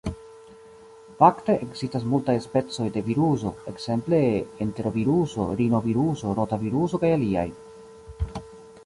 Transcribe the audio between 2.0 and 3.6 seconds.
multaj specoj de viruso,